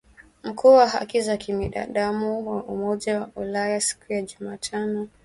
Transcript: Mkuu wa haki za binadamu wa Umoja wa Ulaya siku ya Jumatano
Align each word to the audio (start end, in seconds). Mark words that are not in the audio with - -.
Mkuu 0.43 0.73
wa 0.75 0.87
haki 0.87 1.21
za 1.21 1.37
binadamu 1.37 2.49
wa 2.51 2.63
Umoja 2.63 3.19
wa 3.19 3.29
Ulaya 3.35 3.81
siku 3.81 4.13
ya 4.13 4.21
Jumatano 4.21 5.07